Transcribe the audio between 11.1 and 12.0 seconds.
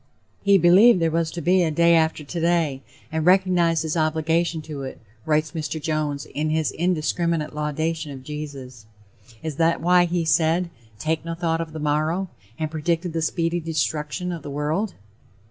no thought of the